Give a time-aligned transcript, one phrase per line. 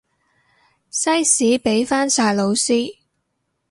[0.89, 2.95] 西史畀返晒老師